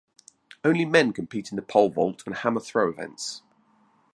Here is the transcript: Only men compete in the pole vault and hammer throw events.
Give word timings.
Only 0.63 0.83
men 0.83 1.13
compete 1.13 1.51
in 1.51 1.57
the 1.57 1.61
pole 1.61 1.89
vault 1.91 2.23
and 2.25 2.33
hammer 2.37 2.59
throw 2.61 2.89
events. 2.89 3.43